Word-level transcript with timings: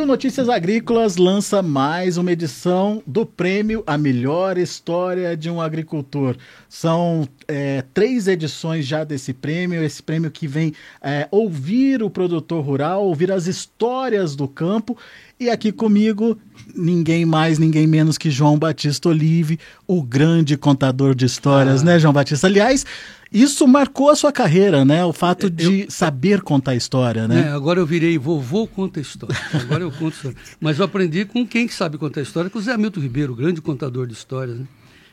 E 0.00 0.02
o 0.02 0.06
Notícias 0.06 0.48
Agrícolas 0.48 1.18
lança 1.18 1.60
mais 1.60 2.16
uma 2.16 2.32
edição 2.32 3.02
do 3.06 3.26
prêmio 3.26 3.84
A 3.86 3.98
Melhor 3.98 4.56
História 4.56 5.36
de 5.36 5.50
um 5.50 5.60
Agricultor. 5.60 6.38
São 6.70 7.28
é, 7.46 7.84
três 7.92 8.26
edições 8.26 8.86
já 8.86 9.04
desse 9.04 9.34
prêmio, 9.34 9.84
esse 9.84 10.02
prêmio 10.02 10.30
que 10.30 10.48
vem 10.48 10.72
é, 11.02 11.28
ouvir 11.30 12.02
o 12.02 12.08
produtor 12.08 12.64
rural, 12.64 13.04
ouvir 13.04 13.30
as 13.30 13.46
histórias 13.46 14.34
do 14.34 14.48
campo. 14.48 14.96
E 15.38 15.50
aqui 15.50 15.70
comigo, 15.70 16.38
ninguém 16.74 17.26
mais, 17.26 17.58
ninguém 17.58 17.86
menos 17.86 18.16
que 18.16 18.30
João 18.30 18.58
Batista 18.58 19.10
Olive, 19.10 19.60
o 19.86 20.02
grande 20.02 20.56
contador 20.56 21.14
de 21.14 21.26
histórias, 21.26 21.82
ah. 21.82 21.84
né, 21.84 21.98
João 21.98 22.14
Batista? 22.14 22.46
Aliás, 22.46 22.86
isso 23.32 23.66
marcou 23.66 24.10
a 24.10 24.16
sua 24.16 24.32
carreira, 24.32 24.84
né? 24.84 25.04
O 25.04 25.12
fato 25.12 25.48
de 25.48 25.82
eu, 25.82 25.90
saber 25.90 26.42
contar 26.42 26.74
história, 26.74 27.28
né? 27.28 27.42
É, 27.42 27.48
agora 27.50 27.78
eu 27.78 27.86
virei 27.86 28.18
vovô 28.18 28.66
conta 28.66 28.98
história. 28.98 29.36
Agora 29.54 29.84
eu 29.84 29.92
conto 29.92 30.14
história. 30.14 30.36
Mas 30.60 30.78
eu 30.78 30.84
aprendi 30.84 31.24
com 31.24 31.46
quem 31.46 31.68
sabe 31.68 31.96
contar 31.96 32.22
história, 32.22 32.50
com 32.50 32.58
o 32.58 32.62
Zé 32.62 32.72
Hamilton 32.72 33.00
Ribeiro, 33.00 33.34
grande 33.34 33.60
contador 33.60 34.06
de 34.06 34.14
histórias, 34.14 34.58
né? 34.58 34.66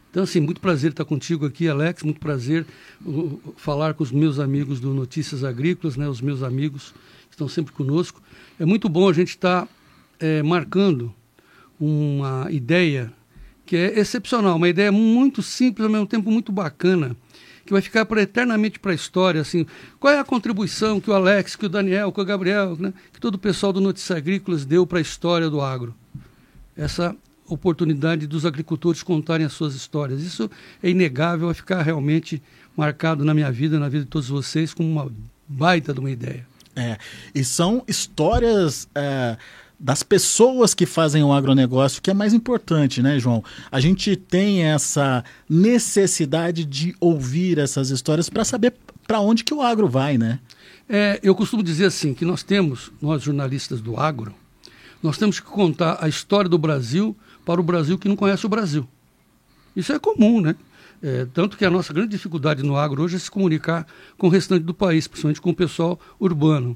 Então, 0.09 0.23
assim, 0.23 0.39
muito 0.39 0.59
prazer 0.59 0.91
estar 0.91 1.05
contigo 1.05 1.45
aqui, 1.45 1.67
Alex. 1.67 2.01
Muito 2.01 2.19
prazer 2.19 2.65
uh, 3.05 3.39
falar 3.55 3.93
com 3.93 4.03
os 4.03 4.11
meus 4.11 4.39
amigos 4.39 4.79
do 4.79 4.93
Notícias 4.93 5.43
Agrícolas, 5.43 5.95
né? 5.95 6.09
Os 6.09 6.21
meus 6.21 6.41
amigos 6.41 6.95
que 7.27 7.35
estão 7.35 7.47
sempre 7.47 7.71
conosco. 7.71 8.19
É 8.59 8.65
muito 8.65 8.89
bom 8.89 9.07
a 9.07 9.13
gente 9.13 9.29
estar 9.29 9.67
é, 10.19 10.41
marcando 10.41 11.13
uma 11.79 12.47
ideia 12.49 13.13
que 13.63 13.75
é 13.75 13.99
excepcional, 13.99 14.55
uma 14.55 14.69
ideia 14.69 14.91
muito 14.91 15.43
simples, 15.43 15.85
ao 15.85 15.91
mesmo 15.91 16.07
tempo 16.07 16.31
muito 16.31 16.51
bacana 16.51 17.15
que 17.67 17.73
vai 17.73 17.81
ficar 17.81 18.05
para 18.05 18.21
eternamente 18.21 18.79
para 18.79 18.91
a 18.91 18.95
história, 18.95 19.41
assim, 19.41 19.65
qual 19.99 20.13
é 20.13 20.19
a 20.19 20.23
contribuição 20.23 20.99
que 20.99 21.09
o 21.11 21.13
Alex, 21.13 21.55
que 21.55 21.65
o 21.65 21.69
Daniel, 21.69 22.11
que 22.11 22.21
o 22.21 22.25
Gabriel, 22.25 22.75
né, 22.79 22.93
que 23.13 23.19
todo 23.19 23.35
o 23.35 23.37
pessoal 23.37 23.73
do 23.73 23.81
Notícias 23.81 24.17
Agrícolas 24.17 24.65
deu 24.65 24.87
para 24.87 24.97
a 24.97 25.01
história 25.01 25.49
do 25.49 25.61
agro. 25.61 25.93
Essa 26.75 27.15
oportunidade 27.45 28.25
dos 28.25 28.45
agricultores 28.45 29.03
contarem 29.03 29.45
as 29.45 29.53
suas 29.53 29.75
histórias. 29.75 30.21
Isso 30.21 30.49
é 30.81 30.89
inegável, 30.89 31.47
vai 31.47 31.53
ficar 31.53 31.81
realmente 31.81 32.41
marcado 32.75 33.23
na 33.23 33.33
minha 33.33 33.51
vida, 33.51 33.77
na 33.77 33.89
vida 33.89 34.05
de 34.05 34.09
todos 34.09 34.29
vocês, 34.29 34.73
como 34.73 34.89
uma 34.89 35.11
baita 35.47 35.93
de 35.93 35.99
uma 35.99 36.11
ideia. 36.11 36.47
É, 36.75 36.97
e 37.35 37.43
são 37.43 37.83
histórias... 37.87 38.87
É 38.95 39.37
das 39.79 40.01
pessoas 40.01 40.73
que 40.73 40.85
fazem 40.85 41.23
o 41.23 41.31
agronegócio, 41.31 42.01
que 42.01 42.09
é 42.09 42.13
mais 42.13 42.33
importante, 42.33 43.01
né, 43.01 43.19
João? 43.19 43.43
A 43.71 43.79
gente 43.79 44.15
tem 44.15 44.63
essa 44.63 45.23
necessidade 45.47 46.65
de 46.65 46.95
ouvir 46.99 47.59
essas 47.59 47.89
histórias 47.89 48.29
para 48.29 48.43
saber 48.43 48.73
para 49.05 49.19
onde 49.19 49.43
que 49.43 49.53
o 49.53 49.61
agro 49.61 49.87
vai, 49.87 50.17
né? 50.17 50.39
É, 50.89 51.19
eu 51.21 51.35
costumo 51.35 51.61
dizer 51.61 51.85
assim, 51.85 52.13
que 52.13 52.25
nós 52.25 52.43
temos, 52.43 52.91
nós 53.01 53.21
jornalistas 53.21 53.81
do 53.81 53.97
agro, 53.97 54.33
nós 55.01 55.17
temos 55.17 55.39
que 55.39 55.45
contar 55.45 55.97
a 56.01 56.09
história 56.09 56.49
do 56.49 56.57
Brasil 56.57 57.15
para 57.45 57.61
o 57.61 57.63
Brasil 57.63 57.97
que 57.97 58.09
não 58.09 58.15
conhece 58.15 58.45
o 58.45 58.49
Brasil. 58.49 58.87
Isso 59.75 59.93
é 59.93 59.99
comum, 59.99 60.41
né? 60.41 60.55
É, 61.01 61.27
tanto 61.31 61.55
que 61.55 61.63
a 61.63 61.69
nossa 61.69 61.93
grande 61.93 62.09
dificuldade 62.09 62.63
no 62.63 62.75
agro 62.75 63.03
hoje 63.03 63.15
é 63.15 63.19
se 63.19 63.29
comunicar 63.29 63.85
com 64.17 64.27
o 64.27 64.29
restante 64.29 64.63
do 64.63 64.73
país, 64.73 65.07
principalmente 65.07 65.39
com 65.39 65.51
o 65.51 65.55
pessoal 65.55 65.99
urbano. 66.19 66.75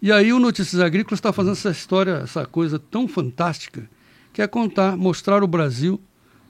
E 0.00 0.12
aí 0.12 0.32
o 0.32 0.38
Notícias 0.38 0.80
Agrícolas 0.80 1.18
está 1.18 1.32
fazendo 1.32 1.54
essa 1.54 1.70
história, 1.70 2.20
essa 2.22 2.46
coisa 2.46 2.78
tão 2.78 3.08
fantástica, 3.08 3.88
que 4.32 4.40
é 4.40 4.46
contar, 4.46 4.96
mostrar 4.96 5.42
o 5.42 5.46
Brasil 5.46 6.00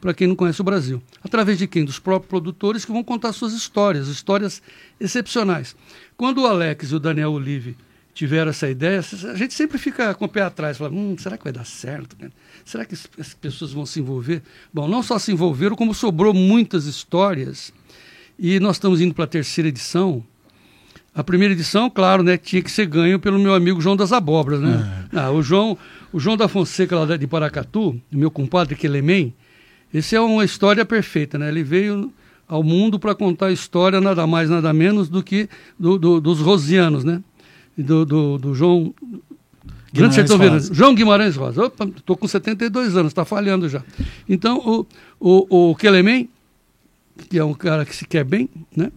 para 0.00 0.12
quem 0.12 0.26
não 0.26 0.36
conhece 0.36 0.60
o 0.60 0.64
Brasil. 0.64 1.02
Através 1.24 1.56
de 1.56 1.66
quem? 1.66 1.82
Dos 1.84 1.98
próprios 1.98 2.28
produtores 2.28 2.84
que 2.84 2.92
vão 2.92 3.02
contar 3.02 3.32
suas 3.32 3.54
histórias, 3.54 4.06
histórias 4.08 4.62
excepcionais. 5.00 5.74
Quando 6.16 6.42
o 6.42 6.46
Alex 6.46 6.90
e 6.90 6.94
o 6.94 7.00
Daniel 7.00 7.32
Olive 7.32 7.74
tiveram 8.12 8.50
essa 8.50 8.68
ideia, 8.68 9.00
a 9.00 9.34
gente 9.34 9.54
sempre 9.54 9.78
fica 9.78 10.12
com 10.14 10.26
o 10.26 10.28
pé 10.28 10.42
atrás, 10.42 10.76
fala, 10.76 10.90
hum, 10.90 11.16
será 11.18 11.38
que 11.38 11.44
vai 11.44 11.52
dar 11.52 11.64
certo? 11.64 12.16
Cara? 12.16 12.32
Será 12.64 12.84
que 12.84 12.94
as 12.94 13.34
pessoas 13.34 13.72
vão 13.72 13.86
se 13.86 14.00
envolver? 14.00 14.42
Bom, 14.74 14.86
não 14.86 15.02
só 15.02 15.18
se 15.18 15.32
envolveram, 15.32 15.74
como 15.74 15.94
sobrou 15.94 16.34
muitas 16.34 16.84
histórias. 16.84 17.72
E 18.38 18.60
nós 18.60 18.76
estamos 18.76 19.00
indo 19.00 19.14
para 19.14 19.24
a 19.24 19.28
terceira 19.28 19.68
edição, 19.68 20.24
a 21.18 21.24
primeira 21.24 21.52
edição, 21.52 21.90
claro, 21.90 22.22
né, 22.22 22.36
tinha 22.36 22.62
que 22.62 22.70
ser 22.70 22.86
ganho 22.86 23.18
pelo 23.18 23.40
meu 23.40 23.52
amigo 23.52 23.80
João 23.80 23.96
das 23.96 24.12
Abóboras, 24.12 24.60
né? 24.60 25.08
É. 25.12 25.18
Ah, 25.18 25.32
o 25.32 25.42
João, 25.42 25.76
o 26.12 26.20
João 26.20 26.36
da 26.36 26.46
Fonseca 26.46 26.96
lá 26.96 27.16
de 27.16 27.26
Paracatu, 27.26 28.00
meu 28.08 28.30
compadre 28.30 28.76
Quelemem, 28.76 29.34
esse 29.92 30.14
é 30.14 30.20
uma 30.20 30.44
história 30.44 30.84
perfeita, 30.84 31.36
né? 31.36 31.48
Ele 31.48 31.64
veio 31.64 32.12
ao 32.46 32.62
mundo 32.62 33.00
para 33.00 33.16
contar 33.16 33.46
a 33.46 33.52
história 33.52 34.00
nada 34.00 34.28
mais 34.28 34.48
nada 34.48 34.72
menos 34.72 35.08
do 35.08 35.20
que 35.20 35.48
do, 35.76 35.98
do, 35.98 36.20
dos 36.20 36.38
rosianos, 36.38 37.02
né? 37.02 37.20
Do, 37.76 38.06
do, 38.06 38.38
do 38.38 38.54
João 38.54 38.94
Grande 39.92 40.14
Sertão. 40.14 40.38
João 40.70 40.94
Guimarães 40.94 41.34
Rosa. 41.34 41.64
Opa, 41.64 41.84
estou 41.96 42.16
com 42.16 42.28
72 42.28 42.96
anos, 42.96 43.10
está 43.10 43.24
falhando 43.24 43.68
já. 43.68 43.82
Então, 44.28 44.58
o, 44.58 44.86
o, 45.18 45.70
o 45.70 45.74
Quelemem, 45.74 46.30
que 47.28 47.40
é 47.40 47.44
um 47.44 47.54
cara 47.54 47.84
que 47.84 47.96
se 47.96 48.06
quer 48.06 48.22
bem, 48.22 48.48
né? 48.76 48.92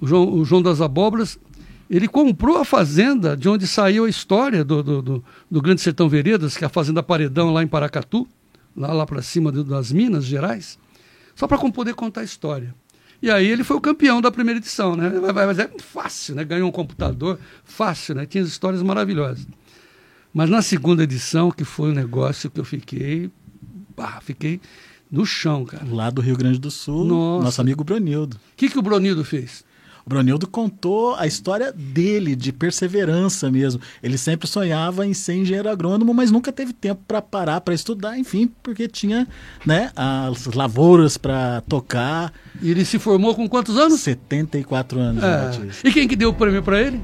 O 0.00 0.06
João, 0.06 0.32
o 0.32 0.42
João 0.42 0.62
das 0.62 0.80
Abóboras, 0.80 1.38
ele 1.90 2.06
comprou 2.06 2.58
a 2.58 2.64
fazenda 2.64 3.36
de 3.36 3.48
onde 3.48 3.66
saiu 3.66 4.04
a 4.04 4.08
história 4.08 4.64
do, 4.64 4.80
do, 4.80 5.02
do, 5.02 5.24
do 5.50 5.60
Grande 5.60 5.80
Sertão 5.80 6.08
Veredas, 6.08 6.56
que 6.56 6.62
é 6.62 6.66
a 6.68 6.70
Fazenda 6.70 7.02
Paredão 7.02 7.52
lá 7.52 7.64
em 7.64 7.66
Paracatu, 7.66 8.28
lá, 8.76 8.92
lá 8.92 9.04
para 9.04 9.20
cima 9.22 9.50
das 9.50 9.90
Minas 9.90 10.24
Gerais, 10.24 10.78
só 11.34 11.48
para 11.48 11.58
poder 11.58 11.94
contar 11.94 12.20
a 12.20 12.24
história. 12.24 12.72
E 13.20 13.28
aí 13.28 13.46
ele 13.46 13.64
foi 13.64 13.76
o 13.76 13.80
campeão 13.80 14.20
da 14.20 14.30
primeira 14.30 14.58
edição, 14.58 14.94
né? 14.94 15.10
Mas 15.34 15.58
é 15.58 15.68
fácil, 15.78 16.36
né? 16.36 16.44
Ganhou 16.44 16.68
um 16.68 16.72
computador, 16.72 17.38
fácil, 17.64 18.14
né? 18.14 18.24
Tinha 18.24 18.42
histórias 18.44 18.82
maravilhosas. 18.82 19.46
Mas 20.32 20.48
na 20.48 20.62
segunda 20.62 21.02
edição, 21.02 21.50
que 21.50 21.64
foi 21.64 21.90
um 21.90 21.94
negócio 21.94 22.48
que 22.48 22.60
eu 22.60 22.64
fiquei, 22.64 23.30
bah, 23.96 24.20
fiquei 24.22 24.60
no 25.10 25.26
chão, 25.26 25.64
cara. 25.64 25.84
Lá 25.90 26.08
do 26.08 26.22
Rio 26.22 26.36
Grande 26.36 26.58
do 26.58 26.70
Sul, 26.70 27.04
Nossa. 27.04 27.44
nosso 27.44 27.60
amigo 27.60 27.82
Bronildo. 27.82 28.36
O 28.36 28.56
que, 28.56 28.68
que 28.68 28.78
o 28.78 28.82
Bronildo 28.82 29.24
fez? 29.24 29.64
O 30.04 30.08
Bronildo 30.08 30.46
contou 30.46 31.14
a 31.14 31.26
história 31.26 31.72
dele, 31.72 32.34
de 32.34 32.52
perseverança 32.52 33.50
mesmo. 33.50 33.80
Ele 34.02 34.16
sempre 34.16 34.46
sonhava 34.46 35.06
em 35.06 35.14
ser 35.14 35.34
engenheiro 35.34 35.68
agrônomo, 35.68 36.12
mas 36.14 36.30
nunca 36.30 36.52
teve 36.52 36.72
tempo 36.72 37.02
para 37.06 37.20
parar 37.20 37.60
para 37.60 37.74
estudar, 37.74 38.18
enfim, 38.18 38.50
porque 38.62 38.88
tinha 38.88 39.26
né, 39.64 39.90
as 39.94 40.46
lavouras 40.46 41.16
para 41.16 41.60
tocar. 41.62 42.32
E 42.60 42.70
ele 42.70 42.84
se 42.84 42.98
formou 42.98 43.34
com 43.34 43.48
quantos 43.48 43.76
anos? 43.76 44.00
74 44.00 44.98
anos. 44.98 45.22
É. 45.22 45.88
E 45.88 45.92
quem 45.92 46.08
que 46.08 46.16
deu 46.16 46.30
o 46.30 46.34
prêmio 46.34 46.62
para 46.62 46.80
ele? 46.80 47.00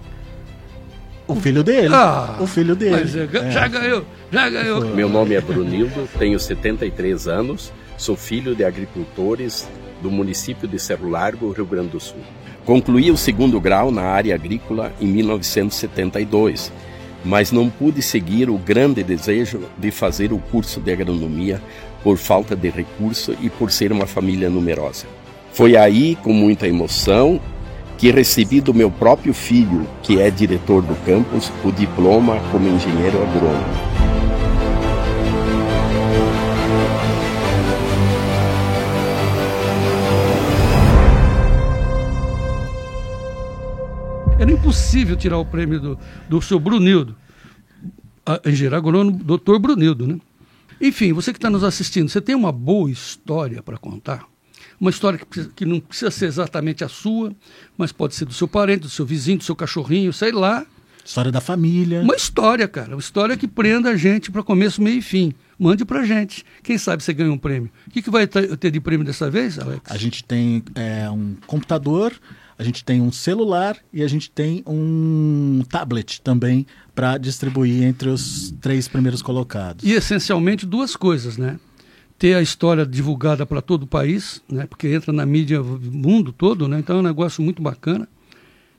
O 1.28 1.34
filho 1.34 1.64
dele. 1.64 1.92
Ah, 1.92 2.36
o 2.40 2.46
filho 2.46 2.76
dele. 2.76 2.96
Mas, 3.00 3.16
é, 3.16 3.50
já 3.50 3.66
ganhou, 3.66 4.04
já 4.30 4.48
ganhou. 4.48 4.84
Meu 4.94 5.08
nome 5.08 5.34
é 5.34 5.40
Brunildo, 5.40 6.08
tenho 6.18 6.38
73 6.38 7.26
anos, 7.26 7.72
sou 7.98 8.16
filho 8.16 8.54
de 8.54 8.64
agricultores 8.64 9.68
do 10.00 10.10
município 10.10 10.68
de 10.68 10.78
Cerro 10.78 11.08
Largo, 11.08 11.50
Rio 11.50 11.66
Grande 11.66 11.88
do 11.88 12.00
Sul. 12.00 12.20
Concluí 12.66 13.12
o 13.12 13.16
segundo 13.16 13.60
grau 13.60 13.92
na 13.92 14.02
área 14.02 14.34
agrícola 14.34 14.92
em 15.00 15.06
1972, 15.06 16.72
mas 17.24 17.52
não 17.52 17.70
pude 17.70 18.02
seguir 18.02 18.50
o 18.50 18.58
grande 18.58 19.04
desejo 19.04 19.60
de 19.78 19.92
fazer 19.92 20.32
o 20.32 20.38
curso 20.38 20.80
de 20.80 20.92
agronomia 20.92 21.62
por 22.02 22.18
falta 22.18 22.56
de 22.56 22.68
recurso 22.68 23.36
e 23.40 23.48
por 23.48 23.70
ser 23.70 23.92
uma 23.92 24.04
família 24.04 24.50
numerosa. 24.50 25.06
Foi 25.52 25.76
aí, 25.76 26.16
com 26.16 26.32
muita 26.32 26.66
emoção, 26.66 27.40
que 27.96 28.10
recebi 28.10 28.60
do 28.60 28.74
meu 28.74 28.90
próprio 28.90 29.32
filho, 29.32 29.86
que 30.02 30.20
é 30.20 30.28
diretor 30.28 30.82
do 30.82 30.96
campus, 31.06 31.52
o 31.64 31.70
diploma 31.70 32.40
como 32.50 32.68
engenheiro 32.68 33.22
agrônomo. 33.22 33.95
Impossível 44.66 45.16
tirar 45.16 45.38
o 45.38 45.44
prêmio 45.44 45.78
do, 45.78 45.98
do 46.28 46.42
seu 46.42 46.58
Brunildo, 46.58 47.14
engenheiro 48.44 48.74
agrônomo, 48.74 49.16
doutor 49.16 49.60
Brunildo, 49.60 50.08
né? 50.08 50.18
Enfim, 50.80 51.12
você 51.12 51.32
que 51.32 51.38
está 51.38 51.48
nos 51.48 51.62
assistindo, 51.62 52.08
você 52.08 52.20
tem 52.20 52.34
uma 52.34 52.50
boa 52.50 52.90
história 52.90 53.62
para 53.62 53.78
contar? 53.78 54.26
Uma 54.80 54.90
história 54.90 55.18
que, 55.18 55.44
que, 55.50 55.64
não 55.64 55.78
precisa 55.78 56.10
ser 56.10 56.26
exatamente 56.26 56.82
a 56.82 56.88
sua, 56.88 57.32
mas 57.78 57.92
pode 57.92 58.14
ser 58.14 58.24
do 58.24 58.34
seu 58.34 58.48
parente, 58.48 58.80
do 58.80 58.88
seu 58.88 59.06
vizinho, 59.06 59.38
do 59.38 59.44
seu 59.44 59.54
cachorrinho, 59.54 60.12
sei 60.12 60.32
lá. 60.32 60.66
História 61.02 61.30
da 61.30 61.40
família. 61.40 62.02
Uma 62.02 62.16
história, 62.16 62.66
cara. 62.66 62.90
Uma 62.90 63.00
história 63.00 63.36
que 63.36 63.46
prenda 63.46 63.90
a 63.90 63.96
gente 63.96 64.30
para 64.30 64.42
começo, 64.42 64.82
meio 64.82 64.98
e 64.98 65.02
fim. 65.02 65.32
Mande 65.56 65.84
para 65.84 66.04
gente. 66.04 66.44
Quem 66.62 66.76
sabe 66.76 67.02
você 67.02 67.14
ganha 67.14 67.32
um 67.32 67.38
prêmio. 67.38 67.70
O 67.86 67.90
que, 67.90 68.02
que 68.02 68.10
vai 68.10 68.26
ter 68.26 68.70
de 68.70 68.80
prêmio 68.80 69.06
dessa 69.06 69.30
vez, 69.30 69.58
Alex? 69.58 69.80
A 69.88 69.96
gente 69.96 70.24
tem 70.24 70.62
é, 70.74 71.08
um 71.08 71.36
computador 71.46 72.12
a 72.58 72.64
gente 72.64 72.84
tem 72.84 73.00
um 73.00 73.12
celular 73.12 73.76
e 73.92 74.02
a 74.02 74.08
gente 74.08 74.30
tem 74.30 74.62
um 74.66 75.62
tablet 75.68 76.20
também 76.22 76.66
para 76.94 77.18
distribuir 77.18 77.82
entre 77.82 78.08
os 78.08 78.54
três 78.60 78.88
primeiros 78.88 79.20
colocados. 79.20 79.84
E 79.84 79.92
essencialmente 79.92 80.64
duas 80.64 80.96
coisas, 80.96 81.36
né? 81.36 81.58
Ter 82.18 82.34
a 82.34 82.40
história 82.40 82.86
divulgada 82.86 83.44
para 83.44 83.60
todo 83.60 83.82
o 83.82 83.86
país, 83.86 84.42
né? 84.50 84.66
Porque 84.66 84.88
entra 84.88 85.12
na 85.12 85.26
mídia 85.26 85.62
mundo 85.62 86.32
todo, 86.32 86.66
né? 86.66 86.78
Então 86.78 86.96
é 86.96 87.00
um 87.00 87.02
negócio 87.02 87.42
muito 87.42 87.60
bacana. 87.60 88.08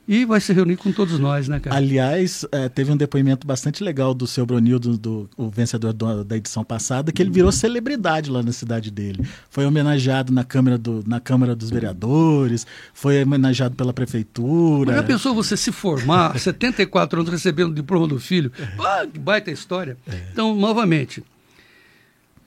E 0.08 0.24
vai 0.24 0.40
se 0.40 0.54
reunir 0.54 0.78
com 0.78 0.90
todos 0.90 1.18
nós, 1.18 1.48
né, 1.48 1.60
cara? 1.60 1.76
Aliás, 1.76 2.42
é, 2.50 2.66
teve 2.66 2.90
um 2.90 2.96
depoimento 2.96 3.46
bastante 3.46 3.84
legal 3.84 4.14
do 4.14 4.26
seu 4.26 4.46
Bronildo, 4.46 4.96
do, 4.96 5.28
o 5.36 5.50
vencedor 5.50 5.92
do, 5.92 6.24
da 6.24 6.34
edição 6.34 6.64
passada, 6.64 7.12
que 7.12 7.20
ele 7.20 7.30
virou 7.30 7.52
celebridade 7.52 8.30
lá 8.30 8.42
na 8.42 8.50
cidade 8.50 8.90
dele. 8.90 9.28
Foi 9.50 9.66
homenageado 9.66 10.32
na 10.32 10.44
Câmara, 10.44 10.78
do, 10.78 11.04
na 11.06 11.20
Câmara 11.20 11.54
dos 11.54 11.68
Vereadores, 11.68 12.66
foi 12.94 13.22
homenageado 13.22 13.76
pela 13.76 13.92
Prefeitura. 13.92 14.92
Mas 14.92 14.96
já 14.96 15.02
pensou 15.02 15.34
você 15.34 15.58
se 15.58 15.70
formar, 15.70 16.36
74 16.40 17.20
anos, 17.20 17.30
recebendo 17.30 17.72
o 17.72 17.74
diploma 17.74 18.08
do 18.08 18.18
filho? 18.18 18.50
Ah, 18.78 19.06
que 19.06 19.18
baita 19.18 19.50
história. 19.50 19.98
É. 20.10 20.22
Então, 20.32 20.54
novamente, 20.54 21.22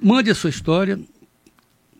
mande 0.01 0.31
a 0.31 0.35
sua 0.35 0.49
história. 0.49 0.99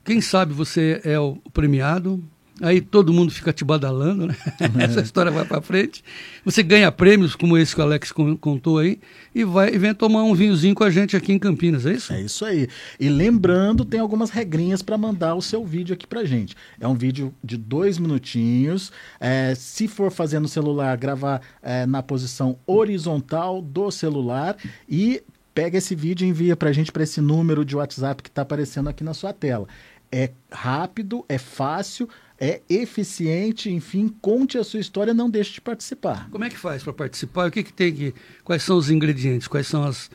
Quem 0.04 0.22
sabe 0.22 0.54
você 0.54 1.00
é 1.04 1.20
o 1.20 1.36
premiado, 1.54 2.24
Aí 2.60 2.82
todo 2.82 3.14
mundo 3.14 3.32
fica 3.32 3.54
te 3.54 3.64
badalando, 3.64 4.28
né? 4.28 4.36
É. 4.60 4.84
Essa 4.86 5.02
história 5.02 5.32
vai 5.32 5.46
para 5.46 5.62
frente. 5.62 6.04
Você 6.44 6.62
ganha 6.62 6.92
prêmios, 6.92 7.36
como 7.36 7.58
esse 7.58 7.74
que 7.74 7.82
o 7.82 7.84
Alex 7.84 8.12
contou 8.40 8.78
aí, 8.78 9.00
e 9.34 9.44
vai 9.44 9.74
e 9.74 9.78
vem 9.78 9.94
tomar 9.94 10.24
um 10.24 10.34
vinhozinho 10.34 10.76
com 10.76 10.84
a 10.84 10.90
gente 10.90 11.16
aqui 11.16 11.32
em 11.32 11.40
Campinas, 11.40 11.86
é 11.86 11.94
isso? 11.94 12.14
É 12.14 12.22
isso 12.22 12.46
aí. 12.46 12.68
E 13.00 13.10
lembrando, 13.10 13.86
tem 13.86 14.00
algumas 14.00 14.30
regrinhas 14.30 14.82
para 14.82 14.98
mandar 14.98 15.36
o 15.36 15.42
seu 15.42 15.66
vídeo 15.66 15.94
aqui 15.94 16.06
pra 16.06 16.24
gente. 16.24 16.56
É 16.80 16.88
um 16.88 16.96
vídeo 16.96 17.34
de 17.44 17.58
dois 17.58 17.98
minutinhos. 17.98 18.92
É, 19.20 19.54
se 19.56 19.88
for 19.88 20.12
fazer 20.12 20.40
no 20.40 20.48
celular, 20.48 20.96
gravar 20.98 21.42
é, 21.62 21.86
na 21.86 22.04
posição 22.04 22.58
horizontal 22.68 23.62
do 23.62 23.90
celular 23.90 24.56
e 24.88 25.24
pega 25.54 25.78
esse 25.78 25.96
vídeo 25.96 26.26
e 26.26 26.30
envia 26.30 26.56
pra 26.56 26.72
gente 26.72 26.92
para 26.92 27.04
esse 27.04 27.22
número 27.22 27.66
de 27.66 27.76
WhatsApp 27.76 28.22
que 28.22 28.30
está 28.30 28.42
aparecendo 28.42 28.90
aqui 28.90 29.04
na 29.04 29.14
sua 29.14 29.34
tela. 29.34 29.68
É 30.12 30.32
rápido, 30.52 31.26
é 31.30 31.38
fácil 31.38 32.10
é 32.42 32.60
eficiente, 32.68 33.72
enfim, 33.72 34.12
conte 34.20 34.58
a 34.58 34.64
sua 34.64 34.80
história, 34.80 35.14
não 35.14 35.30
deixe 35.30 35.54
de 35.54 35.62
participar. 35.62 36.28
Como 36.32 36.44
é 36.44 36.50
que 36.50 36.58
faz 36.58 36.82
para 36.82 36.92
participar? 36.92 37.48
O 37.48 37.52
que, 37.52 37.62
que 37.62 37.72
tem 37.72 37.94
que. 37.94 38.16
Quais 38.44 38.64
são 38.64 38.78
os 38.78 38.90
ingredientes? 38.90 39.48
Quais 39.48 39.68
são 39.68 39.84
as, 39.84 40.10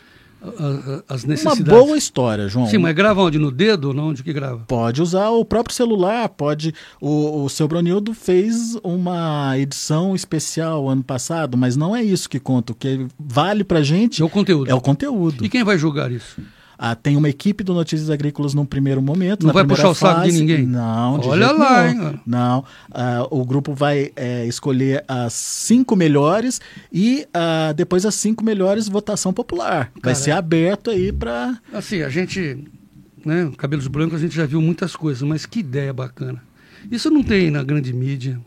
as, 1.09 1.23
necessidades? 1.23 1.61
Uma 1.61 1.85
boa 1.85 1.97
história, 1.97 2.49
João. 2.49 2.67
Sim, 2.67 2.79
mas 2.79 2.97
grava 2.97 3.23
onde? 3.23 3.39
No 3.39 3.53
dedo 3.53 3.89
ou 3.89 3.95
não? 3.95 4.09
Onde 4.09 4.25
que 4.25 4.33
grava? 4.33 4.65
Pode 4.67 5.01
usar 5.01 5.31
o 5.31 5.45
próprio 5.45 5.73
celular, 5.73 6.29
pode. 6.29 6.75
O, 7.01 7.45
o 7.45 7.49
seu 7.49 7.69
Bronildo 7.69 8.13
fez 8.13 8.77
uma 8.83 9.57
edição 9.57 10.13
especial 10.13 10.89
ano 10.89 11.05
passado, 11.05 11.57
mas 11.57 11.77
não 11.77 11.95
é 11.95 12.03
isso 12.03 12.29
que 12.29 12.41
conta. 12.41 12.73
O 12.73 12.75
que 12.75 13.07
vale 13.17 13.63
pra 13.63 13.83
gente 13.83 14.21
é 14.21 14.25
o 14.25 14.29
conteúdo. 14.29 14.69
É 14.69 14.75
o 14.75 14.81
conteúdo. 14.81 15.45
E 15.45 15.49
quem 15.49 15.63
vai 15.63 15.79
julgar 15.79 16.11
isso? 16.11 16.41
Ah, 16.79 16.95
tem 16.95 17.17
uma 17.17 17.29
equipe 17.29 17.65
do 17.65 17.73
Notícias 17.73 18.11
Agrícolas 18.11 18.53
num 18.53 18.67
primeiro 18.67 19.01
momento. 19.01 19.47
Não 19.47 19.55
vai 19.55 19.65
puxar 19.65 19.95
fase. 19.95 20.05
o 20.05 20.09
saco 20.09 20.29
de 20.29 20.33
ninguém? 20.33 20.67
Não, 20.67 21.19
de 21.19 21.29
Olha 21.29 21.51
lá, 21.53 21.93
não. 21.95 22.11
Hein? 22.11 22.21
Não. 22.27 22.65
Ah, 22.91 23.27
o 23.31 23.45
grupo 23.45 23.73
vai 23.73 24.13
é, 24.15 24.47
escolher 24.47 25.05
as 25.09 25.33
cinco 25.33 25.97
melhores 25.97 26.61
e 26.93 27.27
ah, 27.33 27.73
depois 27.75 28.05
as 28.05 28.15
cinco 28.15 28.45
melhores 28.45 28.89
votação 28.89 29.33
popular. 29.33 29.91
Vai 30.03 30.15
ser 30.15 30.33
aberto 30.33 30.91
aí 30.91 31.13
para. 31.13 31.59
Assim, 31.73 32.03
a 32.03 32.09
gente, 32.09 32.65
né, 33.25 33.51
cabelos 33.57 33.87
brancos, 33.87 34.17
a 34.17 34.19
gente 34.19 34.37
já 34.37 34.45
viu 34.47 34.61
muitas 34.61 34.95
coisas, 34.95 35.23
mas 35.23 35.47
que 35.47 35.61
ideia 35.61 35.93
bacana. 35.93 36.43
Isso 36.91 37.11
não 37.11 37.23
tem 37.23 37.51
na 37.51 37.63
grande 37.63 37.93
mídia. 37.93 38.39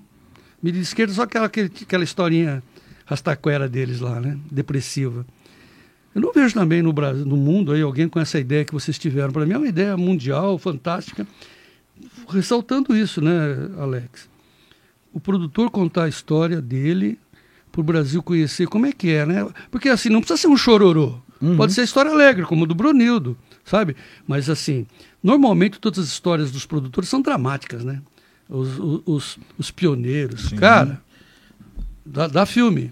Mídia 0.62 0.82
de 0.82 0.88
esquerda, 0.88 1.14
só 1.14 1.24
aquela, 1.24 1.46
aquela 1.48 2.04
historinha 2.04 2.62
rastaquera 3.06 3.68
deles 3.68 4.00
lá, 4.00 4.20
né? 4.20 4.38
Depressiva. 4.52 5.26
Eu 6.20 6.22
não 6.22 6.34
vejo 6.34 6.54
também 6.54 6.82
no 6.82 6.92
Brasil, 6.92 7.26
no 7.26 7.38
mundo 7.38 7.72
aí 7.72 7.82
alguém 7.82 8.10
com 8.10 8.20
essa 8.20 8.38
ideia 8.38 8.66
que 8.66 8.74
vocês 8.74 9.00
tiveram. 9.00 9.32
Para 9.32 9.46
mim 9.46 9.54
é 9.54 9.58
uma 9.58 9.68
ideia 9.70 9.96
mundial, 9.96 10.58
fantástica. 10.58 11.26
Ressaltando 12.28 12.94
isso, 12.94 13.22
né, 13.22 13.32
Alex? 13.80 14.30
O 15.14 15.20
produtor 15.20 15.72
contar 15.72 16.04
a 16.04 16.10
história 16.10 16.62
dele 16.62 17.18
para 17.72 17.80
o 17.80 17.84
Brasil 17.84 18.22
conhecer 18.22 18.68
como 18.68 18.86
é 18.86 18.92
que 18.92 19.10
é, 19.10 19.26
né? 19.26 19.48
Porque 19.72 19.88
assim, 19.88 20.10
não 20.10 20.20
precisa 20.20 20.36
ser 20.36 20.48
um 20.48 20.58
chororô. 20.58 21.16
Uhum. 21.42 21.56
Pode 21.56 21.72
ser 21.72 21.84
história 21.84 22.12
alegre, 22.12 22.44
como 22.44 22.66
o 22.66 22.68
do 22.68 22.76
Brunildo, 22.76 23.38
sabe? 23.64 23.96
Mas 24.28 24.50
assim, 24.50 24.86
normalmente 25.24 25.80
todas 25.80 26.00
as 26.00 26.08
histórias 26.08 26.52
dos 26.52 26.66
produtores 26.66 27.10
são 27.10 27.22
dramáticas, 27.22 27.86
né? 27.86 28.02
Os, 28.50 28.78
os, 29.06 29.40
os 29.58 29.72
pioneiros. 29.72 30.50
Sim. 30.50 30.58
Cara, 30.58 31.02
dá, 32.06 32.28
dá 32.28 32.46
filme. 32.46 32.92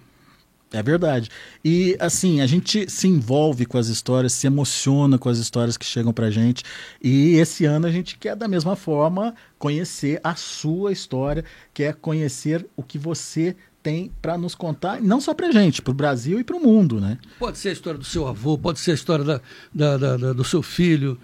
É 0.72 0.84
verdade. 0.84 1.30
E 1.64 1.96
assim, 2.00 2.42
a 2.42 2.48
gente 2.48 2.90
se 2.92 3.08
envolve 3.08 3.66
com 3.66 3.78
as 3.78 3.88
histórias, 3.88 4.34
se 4.34 4.48
emociona 4.48 5.18
com 5.18 5.30
as 5.30 5.38
histórias 5.38 5.78
que 5.78 5.86
chegam 5.86 6.12
pra 6.12 6.30
gente. 6.30 6.64
E 7.02 7.36
esse 7.36 7.64
ano 7.64 7.88
a 7.88 7.92
gente 7.92 8.18
quer, 8.18 8.36
da 8.36 8.48
mesma 8.48 8.76
forma, 8.76 9.34
conhecer 9.58 10.20
a 10.24 10.36
sua 10.36 10.92
história, 10.92 11.46
quer 11.74 11.96
conhecer 11.96 12.68
o 12.76 12.84
que 12.84 12.98
você 12.98 13.56
tem 13.82 14.12
para 14.22 14.38
nos 14.38 14.54
contar, 14.54 15.00
não 15.02 15.22
só 15.22 15.34
pra 15.34 15.50
gente, 15.50 15.82
pro 15.82 15.94
Brasil 15.94 16.42
e 16.42 16.44
pro 16.44 16.60
mundo, 16.60 17.00
né? 17.00 17.18
Pode 17.40 17.58
ser 17.58 17.70
a 17.70 17.72
história 17.72 17.98
do 17.98 18.04
seu 18.04 18.28
avô, 18.28 18.58
pode 18.58 18.82
ser 18.82 18.92
a 18.92 18.96
história 18.96 19.24
da, 19.24 19.40
da, 19.74 19.98
da, 19.98 20.18
da 20.18 20.34
do 20.34 20.44
seu 20.44 20.62
filho. 20.62 21.18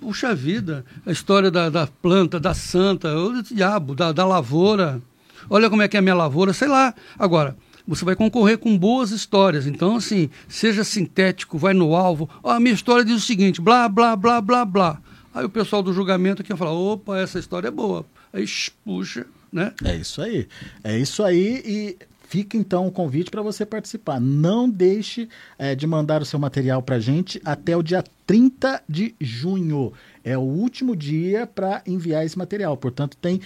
Puxa 0.00 0.34
vida, 0.34 0.84
a 1.06 1.12
história 1.12 1.52
da, 1.52 1.86
planta, 1.86 2.40
da 2.40 2.52
santa, 2.52 3.16
o 3.16 3.40
diabo, 3.44 3.94
da, 3.94 4.10
da 4.10 4.26
lavoura. 4.26 5.00
Olha 5.48 5.70
como 5.70 5.82
é 5.82 5.88
que 5.88 5.96
é 5.96 6.00
a 6.00 6.02
minha 6.02 6.16
lavoura, 6.16 6.52
sei 6.52 6.66
lá. 6.66 6.92
Agora, 7.16 7.56
você 7.86 8.04
vai 8.04 8.14
concorrer 8.14 8.58
com 8.58 8.76
boas 8.76 9.10
histórias. 9.10 9.66
Então, 9.66 9.96
assim, 9.96 10.30
seja 10.48 10.84
sintético, 10.84 11.58
vai 11.58 11.74
no 11.74 11.94
alvo. 11.94 12.28
A 12.42 12.60
minha 12.60 12.74
história 12.74 13.04
diz 13.04 13.16
o 13.16 13.26
seguinte, 13.26 13.60
blá, 13.60 13.88
blá, 13.88 14.16
blá, 14.16 14.40
blá, 14.40 14.64
blá. 14.64 15.02
Aí 15.32 15.44
o 15.44 15.50
pessoal 15.50 15.82
do 15.82 15.92
julgamento 15.92 16.42
aqui 16.42 16.50
vai 16.50 16.58
falar, 16.58 16.72
opa, 16.72 17.18
essa 17.18 17.38
história 17.38 17.68
é 17.68 17.70
boa. 17.70 18.04
Aí, 18.32 18.44
puxa, 18.84 19.26
né? 19.52 19.72
É 19.84 19.96
isso 19.96 20.20
aí. 20.22 20.48
É 20.82 20.98
isso 20.98 21.22
aí 21.22 21.62
e 21.64 21.96
fica 22.28 22.56
então 22.56 22.86
o 22.86 22.92
convite 22.92 23.30
para 23.30 23.42
você 23.42 23.66
participar. 23.66 24.20
Não 24.20 24.70
deixe 24.70 25.28
é, 25.58 25.74
de 25.74 25.86
mandar 25.86 26.22
o 26.22 26.24
seu 26.24 26.38
material 26.38 26.80
para 26.80 27.00
gente 27.00 27.40
até 27.44 27.76
o 27.76 27.82
dia 27.82 28.04
30 28.26 28.82
de 28.88 29.14
junho. 29.20 29.92
É 30.22 30.38
o 30.38 30.42
último 30.42 30.94
dia 30.94 31.46
para 31.46 31.82
enviar 31.86 32.24
esse 32.24 32.38
material. 32.38 32.76
Portanto, 32.76 33.16
tem 33.16 33.40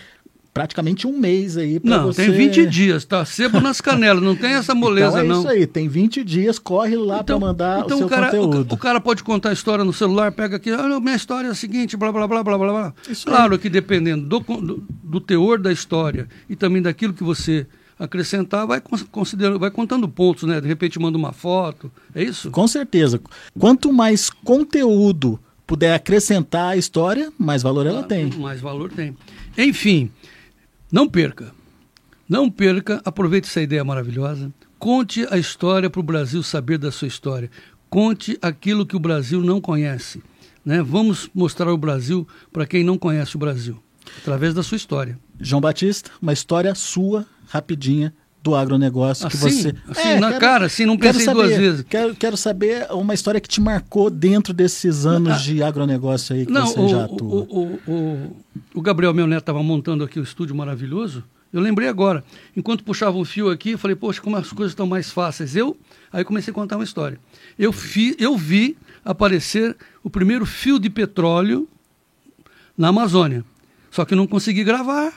praticamente 0.54 1.04
um 1.04 1.18
mês 1.18 1.56
aí 1.56 1.80
para 1.80 1.98
você... 1.98 2.28
Não, 2.28 2.32
tem 2.32 2.46
20 2.46 2.66
dias, 2.66 3.04
tá? 3.04 3.24
Sebo 3.24 3.60
nas 3.60 3.80
canelas, 3.80 4.22
não 4.22 4.36
tem 4.36 4.52
essa 4.52 4.72
moleza, 4.72 5.08
então 5.08 5.20
é 5.20 5.24
não. 5.24 5.36
é 5.36 5.38
isso 5.40 5.48
aí, 5.48 5.66
tem 5.66 5.88
20 5.88 6.22
dias, 6.22 6.60
corre 6.60 6.94
lá 6.94 7.20
então, 7.20 7.40
para 7.40 7.48
mandar 7.48 7.84
então 7.84 7.96
o 7.96 7.98
seu 7.98 8.06
o 8.06 8.10
cara, 8.10 8.26
conteúdo. 8.26 8.70
O, 8.70 8.74
o, 8.74 8.78
cara 8.78 9.00
pode 9.00 9.24
contar 9.24 9.50
a 9.50 9.52
história 9.52 9.84
no 9.84 9.92
celular, 9.92 10.30
pega 10.30 10.56
aqui, 10.56 10.70
ah, 10.70 11.00
minha 11.00 11.16
história 11.16 11.48
é 11.48 11.50
a 11.50 11.54
seguinte, 11.54 11.96
blá, 11.96 12.12
blá, 12.12 12.28
blá, 12.28 12.44
blá, 12.44 12.56
blá, 12.56 12.72
blá. 12.72 12.94
Claro 13.24 13.54
aí. 13.54 13.58
que 13.58 13.68
dependendo 13.68 14.26
do, 14.26 14.38
do, 14.38 14.86
do, 15.02 15.20
teor 15.20 15.58
da 15.58 15.72
história 15.72 16.28
e 16.48 16.54
também 16.54 16.80
daquilo 16.80 17.12
que 17.12 17.24
você 17.24 17.66
acrescentar, 17.98 18.64
vai 18.64 18.80
considerando, 19.10 19.58
vai 19.58 19.72
contando 19.72 20.08
pontos, 20.08 20.44
né? 20.44 20.60
De 20.60 20.68
repente 20.68 21.00
manda 21.00 21.18
uma 21.18 21.32
foto, 21.32 21.90
é 22.14 22.22
isso? 22.22 22.50
Com 22.52 22.68
certeza. 22.68 23.20
Quanto 23.58 23.92
mais 23.92 24.30
conteúdo 24.30 25.38
puder 25.66 25.94
acrescentar 25.94 26.72
à 26.72 26.76
história, 26.76 27.32
mais 27.38 27.62
valor 27.62 27.86
ela 27.86 28.02
tem. 28.02 28.30
Mais 28.30 28.60
valor 28.60 28.92
tem. 28.92 29.16
Enfim, 29.56 30.10
não 30.94 31.08
perca. 31.08 31.52
Não 32.28 32.48
perca, 32.48 33.02
aproveite 33.04 33.48
essa 33.48 33.60
ideia 33.60 33.82
maravilhosa. 33.82 34.54
Conte 34.78 35.26
a 35.28 35.36
história 35.36 35.90
para 35.90 35.98
o 35.98 36.04
Brasil 36.04 36.40
saber 36.40 36.78
da 36.78 36.92
sua 36.92 37.08
história. 37.08 37.50
Conte 37.90 38.38
aquilo 38.40 38.86
que 38.86 38.94
o 38.94 39.00
Brasil 39.00 39.40
não 39.40 39.60
conhece. 39.60 40.22
Né? 40.64 40.80
Vamos 40.80 41.28
mostrar 41.34 41.72
o 41.72 41.76
Brasil 41.76 42.28
para 42.52 42.64
quem 42.64 42.84
não 42.84 42.96
conhece 42.96 43.34
o 43.34 43.40
Brasil, 43.40 43.82
através 44.18 44.54
da 44.54 44.62
sua 44.62 44.76
história. 44.76 45.18
João 45.40 45.60
Batista, 45.60 46.12
uma 46.22 46.32
história 46.32 46.72
sua, 46.76 47.26
rapidinha, 47.48 48.14
do 48.44 48.54
agronegócio 48.54 49.26
assim, 49.26 49.36
que 49.38 49.42
você. 49.42 49.74
Assim, 49.88 50.08
é, 50.08 50.20
na 50.20 50.28
quero, 50.28 50.40
cara, 50.40 50.66
assim, 50.66 50.84
não 50.84 50.98
pensei 50.98 51.24
saber, 51.24 51.42
duas 51.42 51.56
vezes. 51.56 51.86
Quero, 51.88 52.14
quero 52.14 52.36
saber 52.36 52.86
uma 52.90 53.14
história 53.14 53.40
que 53.40 53.48
te 53.48 53.58
marcou 53.58 54.10
dentro 54.10 54.52
desses 54.52 55.06
anos 55.06 55.32
ah, 55.32 55.36
de 55.38 55.62
agronegócio 55.62 56.36
aí 56.36 56.44
que 56.44 56.52
não, 56.52 56.66
você 56.66 56.78
o, 56.78 56.88
já 56.88 57.06
atua. 57.06 57.26
O, 57.26 57.80
o, 57.86 58.36
o, 58.74 58.82
Gabriel, 58.82 59.14
meu 59.14 59.26
neto, 59.26 59.40
estava 59.40 59.62
montando 59.62 60.04
aqui 60.04 60.20
o 60.20 60.22
estúdio 60.22 60.54
maravilhoso. 60.54 61.24
Eu 61.50 61.60
lembrei 61.62 61.88
agora. 61.88 62.22
Enquanto 62.54 62.84
puxava 62.84 63.16
um 63.16 63.24
fio 63.24 63.48
aqui, 63.48 63.70
eu 63.70 63.78
falei, 63.78 63.96
poxa, 63.96 64.20
como 64.20 64.36
as 64.36 64.52
coisas 64.52 64.72
estão 64.72 64.86
mais 64.86 65.10
fáceis. 65.10 65.56
Eu, 65.56 65.74
aí 66.12 66.22
comecei 66.22 66.50
a 66.50 66.54
contar 66.54 66.76
uma 66.76 66.84
história. 66.84 67.18
Eu, 67.58 67.72
fi, 67.72 68.14
eu 68.18 68.36
vi 68.36 68.76
aparecer 69.02 69.74
o 70.02 70.10
primeiro 70.10 70.44
fio 70.44 70.78
de 70.78 70.90
petróleo 70.90 71.66
na 72.76 72.88
Amazônia. 72.88 73.42
Só 73.94 74.04
que 74.04 74.16
não 74.16 74.26
consegui 74.26 74.64
gravar. 74.64 75.12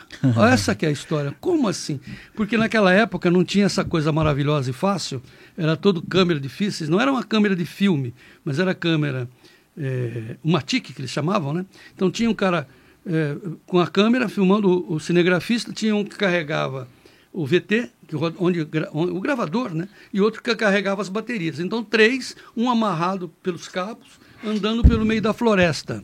Essa 0.53 0.75
que 0.75 0.85
é 0.85 0.89
a 0.89 0.91
história. 0.91 1.33
Como 1.41 1.67
assim? 1.67 1.99
Porque 2.35 2.55
naquela 2.55 2.93
época 2.93 3.31
não 3.31 3.43
tinha 3.43 3.65
essa 3.65 3.83
coisa 3.83 4.11
maravilhosa 4.11 4.69
e 4.69 4.73
fácil. 4.73 5.19
Era 5.57 5.75
todo 5.75 5.99
câmera 5.99 6.39
difícil. 6.39 6.87
Não 6.87 7.01
era 7.01 7.11
uma 7.11 7.23
câmera 7.23 7.55
de 7.55 7.65
filme, 7.65 8.13
mas 8.45 8.59
era 8.59 8.75
câmera, 8.75 9.27
é, 9.75 10.35
uma 10.43 10.61
TIC 10.61 10.93
que 10.93 11.01
eles 11.01 11.09
chamavam, 11.09 11.53
né? 11.53 11.65
Então 11.95 12.11
tinha 12.11 12.29
um 12.29 12.35
cara 12.35 12.67
é, 13.03 13.35
com 13.65 13.79
a 13.79 13.87
câmera 13.87 14.29
filmando 14.29 14.69
o, 14.69 14.93
o, 14.93 14.99
cinegrafista, 14.99 15.73
tinha 15.73 15.95
um 15.95 16.03
que 16.03 16.15
carregava 16.15 16.87
o 17.33 17.47
VT, 17.47 17.89
que, 18.07 18.15
onde, 18.15 18.67
onde, 18.93 19.11
o 19.11 19.19
gravador, 19.19 19.73
né? 19.73 19.89
E 20.13 20.21
outro 20.21 20.39
que 20.43 20.55
carregava 20.55 21.01
as 21.01 21.09
baterias. 21.09 21.59
Então 21.59 21.83
três, 21.83 22.35
um 22.55 22.69
amarrado 22.69 23.27
pelos 23.41 23.67
cabos, 23.67 24.19
andando 24.45 24.83
pelo 24.83 25.03
meio 25.03 25.21
da 25.21 25.33
floresta. 25.33 26.03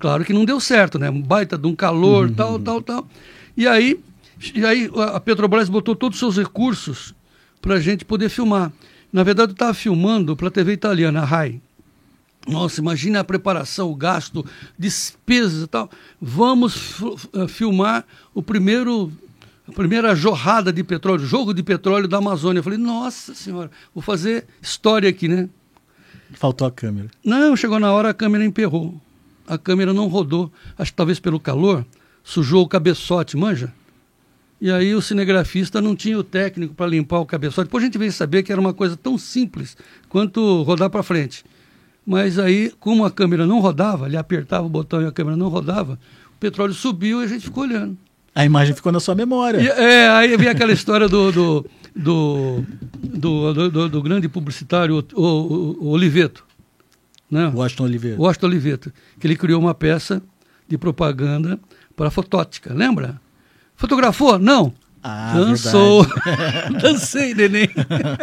Claro 0.00 0.24
que 0.24 0.32
não 0.32 0.44
deu 0.44 0.58
certo, 0.58 0.98
né? 0.98 1.08
Um 1.08 1.22
baita 1.22 1.56
de 1.56 1.68
um 1.68 1.76
calor, 1.76 2.26
uhum. 2.26 2.34
tal, 2.34 2.58
tal, 2.58 2.82
tal. 2.82 3.08
E 3.56 3.68
aí 3.68 4.00
E 4.54 4.64
aí 4.64 4.90
a 5.14 5.20
Petrobras 5.20 5.68
botou 5.68 5.94
todos 5.94 6.16
os 6.16 6.20
seus 6.20 6.38
recursos 6.44 7.14
para 7.60 7.74
a 7.74 7.80
gente 7.80 8.04
poder 8.04 8.30
filmar. 8.30 8.72
Na 9.12 9.22
verdade, 9.22 9.50
eu 9.50 9.54
estava 9.54 9.74
filmando 9.74 10.34
para 10.34 10.48
a 10.48 10.50
TV 10.50 10.72
italiana, 10.72 11.20
a 11.20 11.24
RAI. 11.24 11.60
Nossa, 12.48 12.80
imagina 12.80 13.20
a 13.20 13.24
preparação, 13.24 13.90
o 13.90 13.94
gasto, 13.94 14.46
despesas 14.78 15.64
e 15.64 15.66
tal. 15.66 15.90
Vamos 16.20 17.02
eh, 17.34 17.48
filmar 17.48 18.06
o 18.32 18.42
primeiro, 18.42 19.12
a 19.68 19.72
primeira 19.72 20.14
jorrada 20.14 20.72
de 20.72 20.82
petróleo, 20.82 21.26
jogo 21.26 21.52
de 21.52 21.62
petróleo 21.62 22.08
da 22.08 22.16
Amazônia. 22.16 22.60
Eu 22.60 22.64
falei, 22.64 22.78
nossa 22.78 23.34
senhora, 23.34 23.70
vou 23.94 24.02
fazer 24.02 24.46
história 24.62 25.08
aqui, 25.10 25.28
né? 25.28 25.50
Faltou 26.32 26.66
a 26.66 26.70
câmera. 26.70 27.10
Não, 27.22 27.54
chegou 27.54 27.78
na 27.78 27.92
hora, 27.92 28.10
a 28.10 28.14
câmera 28.14 28.44
emperrou. 28.44 28.98
A 29.50 29.58
câmera 29.58 29.92
não 29.92 30.06
rodou. 30.06 30.52
Acho 30.78 30.92
que 30.92 30.96
talvez 30.96 31.18
pelo 31.18 31.40
calor, 31.40 31.84
sujou 32.22 32.62
o 32.62 32.68
cabeçote, 32.68 33.36
manja? 33.36 33.72
E 34.60 34.70
aí 34.70 34.94
o 34.94 35.02
cinegrafista 35.02 35.80
não 35.80 35.96
tinha 35.96 36.16
o 36.16 36.22
técnico 36.22 36.72
para 36.72 36.86
limpar 36.86 37.18
o 37.18 37.26
cabeçote. 37.26 37.66
Depois 37.66 37.82
a 37.82 37.86
gente 37.86 37.98
veio 37.98 38.12
saber 38.12 38.44
que 38.44 38.52
era 38.52 38.60
uma 38.60 38.72
coisa 38.72 38.96
tão 38.96 39.18
simples 39.18 39.76
quanto 40.08 40.62
rodar 40.62 40.88
para 40.88 41.02
frente. 41.02 41.44
Mas 42.06 42.38
aí, 42.38 42.72
como 42.78 43.04
a 43.04 43.10
câmera 43.10 43.44
não 43.44 43.58
rodava, 43.58 44.06
ele 44.06 44.16
apertava 44.16 44.64
o 44.64 44.70
botão 44.70 45.02
e 45.02 45.06
a 45.06 45.10
câmera 45.12 45.36
não 45.36 45.48
rodava, 45.48 45.98
o 46.34 46.38
petróleo 46.38 46.72
subiu 46.72 47.20
e 47.20 47.24
a 47.24 47.26
gente 47.26 47.44
ficou 47.44 47.64
olhando. 47.64 47.98
A 48.32 48.44
imagem 48.44 48.74
ficou 48.74 48.92
na 48.92 49.00
sua 49.00 49.16
memória. 49.16 49.60
E, 49.60 49.66
é, 49.66 50.08
aí 50.10 50.36
vem 50.36 50.48
aquela 50.48 50.72
história 50.72 51.08
do, 51.08 51.32
do, 51.32 51.66
do, 51.96 52.64
do, 53.02 53.70
do, 53.70 53.88
do 53.88 54.02
grande 54.02 54.28
publicitário, 54.28 55.04
o, 55.14 55.20
o, 55.20 55.86
o 55.86 55.88
Oliveto. 55.88 56.44
Né? 57.30 57.50
Washington 57.54 57.84
Oliveto. 57.84 58.20
Washington 58.20 58.46
Oliveto, 58.46 58.92
que 59.18 59.26
ele 59.26 59.36
criou 59.36 59.60
uma 59.60 59.74
peça 59.74 60.22
de 60.68 60.76
propaganda 60.76 61.58
para 61.94 62.08
a 62.08 62.10
fotótica, 62.10 62.72
lembra? 62.74 63.20
Fotografou? 63.76 64.38
Não. 64.38 64.72
Ah, 65.02 65.32
Dançou. 65.34 66.06
Dancei, 66.80 67.34
neném. 67.34 67.68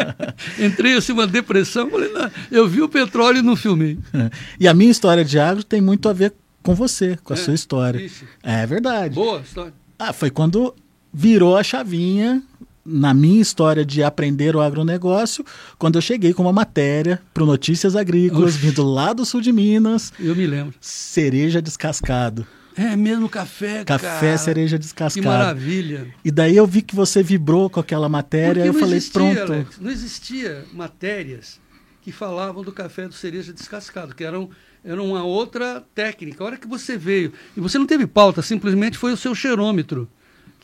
Entrei 0.60 0.94
assim, 0.94 1.12
uma 1.12 1.26
depressão. 1.26 1.90
Falei, 1.90 2.12
não, 2.12 2.30
eu 2.52 2.68
vi 2.68 2.82
o 2.82 2.90
petróleo 2.90 3.40
e 3.40 3.42
não 3.42 3.56
filmei. 3.56 3.98
E 4.60 4.68
a 4.68 4.74
minha 4.74 4.92
história 4.92 5.26
de 5.26 5.40
agro 5.40 5.64
tem 5.64 5.82
muito 5.82 6.08
a 6.08 6.14
ver 6.14 6.34
com 6.62 6.76
você, 6.76 7.18
com 7.24 7.34
a 7.34 7.36
é, 7.36 7.40
sua 7.40 7.54
história. 7.54 8.00
Isso. 8.00 8.26
É 8.44 8.66
verdade. 8.66 9.16
Boa 9.16 9.40
história. 9.40 9.74
Ah, 9.98 10.14
foi 10.14 10.30
quando 10.30 10.76
virou 11.12 11.58
a 11.58 11.64
chavinha 11.64 12.44
na 12.88 13.14
minha 13.14 13.42
história 13.42 13.86
de 13.86 14.02
aprender 14.02 14.56
o 14.56 14.62
agronegócio, 14.62 15.44
quando 15.78 15.96
eu 15.96 16.02
cheguei 16.02 16.34
com 16.34 16.44
uma 16.44 16.54
matéria 16.54 17.22
para 17.34 17.46
Notícias 17.46 17.96
Agrícolas, 17.96 18.56
Oxi. 18.56 18.66
vindo 18.66 18.84
lá 18.84 19.12
do 19.12 19.26
sul 19.26 19.42
de 19.42 19.52
Minas. 19.52 20.14
Eu 20.18 20.34
me 20.36 20.48
lembro. 20.48 20.74
Cereja 20.80 21.62
descascado. 21.62 22.48
É 22.76 22.96
mesmo 22.96 23.28
café, 23.28 23.84
Café, 23.84 24.08
cara. 24.08 24.38
cereja 24.38 24.78
descascada. 24.78 25.22
Que 25.22 25.28
maravilha. 25.28 26.14
E 26.24 26.30
daí 26.32 26.56
eu 26.56 26.66
vi 26.68 26.82
que 26.84 26.96
você 26.96 27.22
vibrou 27.24 27.70
com 27.70 27.80
aquela 27.80 28.08
matéria, 28.08 28.64
Porque 28.64 28.70
eu 28.70 28.74
falei, 28.80 28.98
existia, 28.98 29.20
pronto. 29.20 29.52
Alex, 29.54 29.80
não 29.82 29.92
existia 29.92 30.64
matérias 30.74 31.60
que 32.04 32.12
falavam 32.12 32.64
do 32.64 32.72
café 32.72 33.08
do 33.08 33.14
cereja 33.16 33.52
descascado, 33.52 34.14
que 34.16 34.24
eram, 34.24 34.50
eram 34.86 35.08
uma 35.10 35.24
outra 35.24 35.84
técnica. 35.96 36.44
A 36.44 36.48
hora 36.48 36.58
que 36.58 36.68
você 36.68 36.96
veio, 36.96 37.34
e 37.56 37.60
você 37.60 37.78
não 37.80 37.88
teve 37.88 38.06
pauta, 38.08 38.42
simplesmente 38.44 38.98
foi 38.98 39.12
o 39.12 39.18
seu 39.18 39.34
cheirômetro 39.36 40.08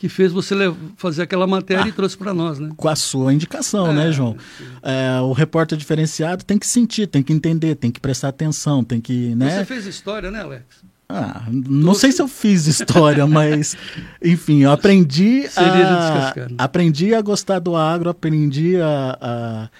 que 0.04 0.08
fez 0.10 0.30
você 0.32 0.54
fazer 0.98 1.22
aquela 1.22 1.46
matéria 1.46 1.84
ah, 1.84 1.88
e 1.88 1.92
trouxe 1.92 2.14
para 2.14 2.34
nós, 2.34 2.58
né? 2.58 2.68
Com 2.76 2.88
a 2.90 2.94
sua 2.94 3.32
indicação, 3.32 3.90
né, 3.90 4.02
é, 4.02 4.04
né, 4.04 4.12
João? 4.12 4.36
É, 4.82 5.18
o 5.22 5.32
repórter 5.32 5.78
diferenciado 5.78 6.44
tem 6.44 6.58
que 6.58 6.66
sentir, 6.66 7.06
tem 7.06 7.22
que 7.22 7.32
entender, 7.32 7.74
tem 7.74 7.90
que 7.90 7.98
prestar 7.98 8.28
atenção, 8.28 8.84
tem 8.84 9.00
que, 9.00 9.34
né? 9.34 9.60
Você 9.60 9.64
fez 9.64 9.86
história, 9.86 10.30
né, 10.30 10.42
Alex? 10.42 10.62
Ah, 11.08 11.46
não 11.50 11.94
sei 11.94 12.12
se 12.12 12.20
eu 12.20 12.28
fiz 12.28 12.66
história, 12.66 13.24
mas 13.26 13.78
enfim, 14.22 14.64
eu 14.64 14.72
aprendi 14.72 15.46
a, 15.56 16.34
aprendi 16.58 17.14
a 17.14 17.22
gostar 17.22 17.58
do 17.58 17.74
agro, 17.74 18.10
aprendi 18.10 18.76
a, 18.76 19.18
a, 19.18 19.70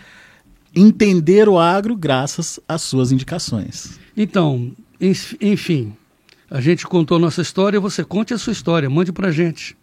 entender 0.74 1.50
o 1.50 1.58
agro 1.58 1.94
graças 1.94 2.58
às 2.66 2.80
suas 2.80 3.12
indicações. 3.12 4.00
Então, 4.16 4.72
enfim, 4.98 5.94
a 6.50 6.62
gente 6.62 6.86
contou 6.86 7.18
nossa 7.18 7.42
história, 7.42 7.78
você 7.78 8.02
conte 8.02 8.32
a 8.32 8.38
sua 8.38 8.54
história, 8.54 8.88
mande 8.88 9.12
pra 9.12 9.30
gente. 9.30 9.76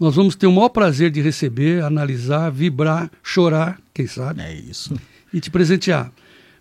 Nós 0.00 0.16
vamos 0.16 0.34
ter 0.34 0.46
o 0.46 0.52
maior 0.52 0.70
prazer 0.70 1.10
de 1.10 1.20
receber, 1.20 1.84
analisar, 1.84 2.50
vibrar, 2.50 3.10
chorar, 3.22 3.78
quem 3.92 4.06
sabe. 4.06 4.40
É 4.40 4.50
isso. 4.50 4.94
E 5.30 5.38
te 5.40 5.50
presentear. 5.50 6.10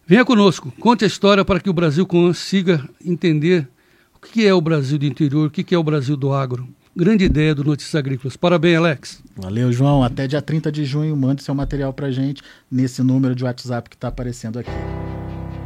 Venha 0.05 0.25
conosco, 0.25 0.74
conte 0.77 1.05
a 1.05 1.08
história 1.08 1.46
para 1.46 1.62
que 1.62 1.69
o 1.69 1.74
Brasil 1.74 2.05
consiga 2.05 2.84
entender 3.03 3.65
o 4.13 4.19
que 4.19 4.46
é 4.46 4.53
o 4.53 4.60
Brasil 4.60 4.98
do 4.98 5.05
interior? 5.05 5.48
O 5.48 5.50
que 5.50 5.74
é 5.74 5.77
o 5.77 5.84
Brasil 5.84 6.17
do 6.17 6.34
agro? 6.34 6.67
Grande 6.93 7.24
ideia 7.24 7.55
do 7.55 7.63
Notícias 7.63 7.96
Agrícolas. 7.96 8.36
Parabéns, 8.36 8.77
Alex. 8.77 9.24
Valeu, 9.38 9.72
João. 9.72 10.03
Até 10.03 10.27
dia 10.27 10.41
30 10.41 10.69
de 10.69 10.84
junho, 10.84 11.15
mande 11.15 11.41
seu 11.41 11.55
material 11.55 11.93
para 11.93 12.12
gente 12.12 12.41
nesse 12.69 13.01
número 13.01 13.34
de 13.34 13.46
WhatsApp 13.46 13.89
que 13.89 13.96
está 13.96 14.10
aparecendo 14.10 14.60
aqui. 14.60 14.69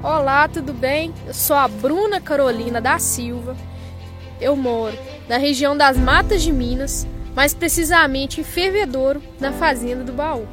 Olá, 0.04 0.48
tudo 0.48 0.74
bem? 0.74 1.12
Eu 1.26 1.34
sou 1.34 1.56
a 1.56 1.68
Bruna 1.68 2.22
Carolina 2.22 2.80
da 2.80 3.00
Silva. 3.00 3.58
Eu 4.40 4.56
moro 4.56 4.96
na 5.28 5.38
região 5.38 5.76
das 5.76 5.98
Matas 5.98 6.44
de 6.44 6.52
Minas, 6.52 7.08
mais 7.36 7.54
precisamente 7.54 8.42
em 8.42 8.44
Fervedouro, 8.44 9.22
na 9.40 9.52
Fazenda 9.52 10.04
do 10.04 10.14
Baú. 10.14 10.48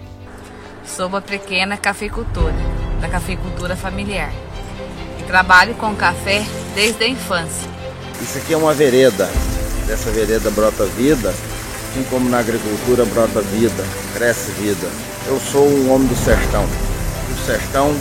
Sou 0.85 1.07
uma 1.07 1.21
pequena 1.21 1.77
cafeicultora, 1.77 2.55
da 3.01 3.09
cafeicultura 3.09 3.77
familiar. 3.77 4.33
E 5.19 5.23
trabalho 5.25 5.75
com 5.75 5.95
café 5.95 6.45
desde 6.75 7.05
a 7.05 7.09
infância. 7.09 7.69
Isso 8.21 8.39
aqui 8.39 8.55
é 8.55 8.57
uma 8.57 8.75
vereda. 8.75 9.29
Dessa 9.87 10.11
vereda 10.11 10.51
brota 10.51 10.87
vida, 10.87 11.31
assim 11.31 12.05
como 12.09 12.29
na 12.29 12.39
agricultura 12.39 13.05
brota 13.05 13.41
vida, 13.41 13.85
cresce 14.15 14.51
vida. 14.53 14.89
Eu 15.27 15.39
sou 15.41 15.67
um 15.67 15.93
homem 15.93 16.09
do 16.09 16.17
sertão. 16.17 16.65
O 16.65 17.47
sertão 17.47 17.95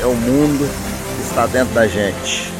é 0.00 0.06
o 0.06 0.14
mundo 0.14 0.68
que 1.16 1.22
está 1.22 1.46
dentro 1.46 1.74
da 1.74 1.86
gente. 1.86 2.52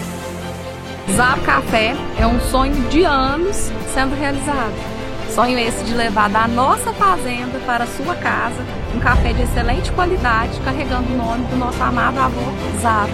Zap 1.17 1.41
Café 1.43 1.95
é 2.19 2.27
um 2.27 2.41
sonho 2.41 2.89
de 2.89 3.05
anos 3.05 3.71
sendo 3.93 4.15
realizado. 4.15 4.92
Sonho 5.35 5.59
esse 5.59 5.83
de 5.85 5.95
levar 5.95 6.29
da 6.29 6.47
nossa 6.47 6.93
fazenda 6.93 7.59
para 7.65 7.85
a 7.85 7.87
sua 7.87 8.15
casa 8.15 8.63
um 8.95 9.01
café 9.01 9.33
de 9.33 9.41
excelente 9.41 9.91
qualidade, 9.93 10.61
carregando 10.63 11.11
o 11.11 11.17
nome 11.17 11.47
do 11.47 11.57
nosso 11.57 11.83
amado 11.83 12.19
avô 12.19 12.43
Zap. 12.83 13.11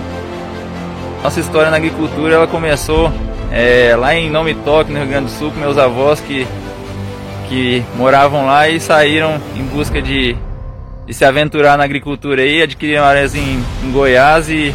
Nossa 1.23 1.39
história 1.39 1.71
na 1.71 1.77
agricultura 1.77 2.35
ela 2.35 2.47
começou 2.49 3.13
é, 3.53 3.95
lá 3.97 4.17
em 4.17 4.29
Nome 4.31 4.57
Toque, 4.57 4.91
no 4.91 4.99
Rio 4.99 5.07
Grande 5.07 5.27
do 5.27 5.31
Sul, 5.31 5.53
com 5.53 5.61
meus 5.61 5.79
avós 5.79 6.21
que, 6.21 6.45
que 7.49 7.85
moravam 7.95 8.47
lá 8.47 8.69
e 8.69 8.81
saíram 8.81 9.41
em 9.55 9.63
busca 9.63 10.03
de, 10.03 10.37
de 11.07 11.15
se 11.15 11.25
aventurar 11.25 11.79
na 11.79 11.85
agricultura 11.85 12.43
aí, 12.43 12.63
adquiriram 12.63 13.05
áreas 13.05 13.37
em, 13.37 13.63
em 13.85 13.93
Goiás 13.93 14.51
e, 14.51 14.75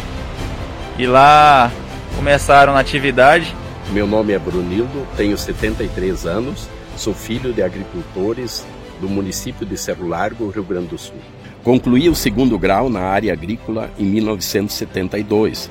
e 0.98 1.06
lá 1.06 1.70
começaram 2.16 2.72
na 2.72 2.80
atividade. 2.80 3.54
Meu 3.90 4.06
nome 4.06 4.32
é 4.32 4.38
Brunildo, 4.38 5.06
tenho 5.14 5.36
73 5.36 6.24
anos, 6.24 6.70
sou 6.96 7.14
filho 7.14 7.52
de 7.52 7.62
agricultores 7.62 8.64
do 9.00 9.08
município 9.08 9.66
de 9.66 9.76
Cerro 9.76 10.06
Largo, 10.06 10.50
Rio 10.50 10.64
Grande 10.64 10.88
do 10.88 10.98
Sul. 10.98 11.16
Concluí 11.62 12.08
o 12.08 12.14
segundo 12.14 12.58
grau 12.58 12.90
na 12.90 13.00
área 13.00 13.32
agrícola 13.32 13.90
em 13.98 14.04
1972 14.04 15.70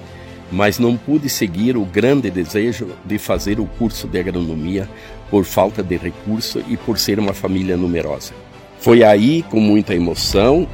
mas 0.54 0.78
não 0.78 0.96
pude 0.96 1.28
seguir 1.30 1.76
o 1.76 1.84
grande 1.84 2.30
desejo 2.30 2.90
de 3.04 3.18
fazer 3.18 3.60
o 3.60 3.66
curso 3.66 4.08
de 4.08 4.20
agronomia 4.20 4.88
por 5.30 5.44
falta 5.46 5.82
de 5.82 5.98
recurso 5.98 6.64
e 6.68 6.78
por 6.78 7.00
ser 7.00 7.20
uma 7.20 7.34
família 7.34 7.76
numerosa. 7.76 8.34
Foi 8.80 9.04
aí, 9.04 9.42
com 9.50 9.60
muita 9.60 9.96
emoção, 9.96 10.68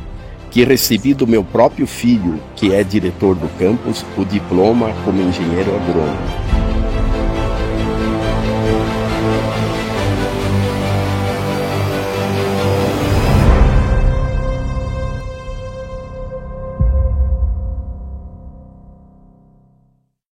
que 0.52 0.66
recebi 0.66 1.14
do 1.14 1.26
meu 1.26 1.46
próprio 1.46 1.88
filho, 1.88 2.42
que 2.58 2.74
é 2.74 2.84
diretor 2.84 3.36
do 3.36 3.48
campus, 3.58 4.06
o 4.18 4.26
diploma 4.26 4.94
como 5.06 5.22
engenheiro 5.22 5.74
agrônomo. 5.74 6.49